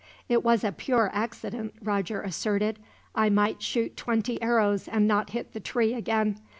"It 0.27 0.43
was 0.43 0.63
a 0.63 0.71
pure 0.71 1.11
accident," 1.13 1.75
Roger 1.79 2.21
asserted. 2.23 2.79
"I 3.13 3.29
might 3.29 3.61
shoot 3.61 3.95
twenty 3.95 4.41
arrows, 4.41 4.87
and 4.87 5.07
not 5.07 5.29
hit 5.29 5.53
the 5.53 5.59
tree 5.59 5.93
again. 5.93 6.39